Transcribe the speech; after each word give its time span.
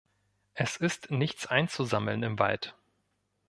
Es 0.55 0.77
ist 0.77 1.11
nichts 1.11 1.45
einzusammeln 1.45 2.23
im 2.23 2.39
Wald. 2.39 2.73